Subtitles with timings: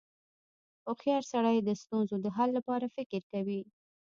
[0.85, 3.61] •هوښیار سړی د ستونزو د حل لپاره فکر کوي.